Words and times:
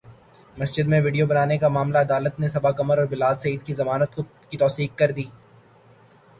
مسجد 0.57 0.87
میں 0.87 1.01
ویڈیو 1.01 1.25
بنانے 1.27 1.57
کا 1.57 1.67
معاملہ 1.67 1.97
عدالت 1.97 2.39
نے 2.39 2.47
صبا 2.47 2.71
قمر 2.77 2.97
اور 2.97 3.07
بلال 3.07 3.39
سعید 3.39 3.65
کی 3.65 3.73
ضمانت 3.73 4.19
کی 4.49 4.57
توثیق 4.57 4.97
کردی 4.99 5.23